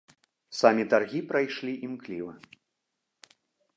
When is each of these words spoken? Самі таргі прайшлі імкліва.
Самі 0.59 0.83
таргі 0.93 1.21
прайшлі 1.33 1.73
імкліва. 1.89 2.33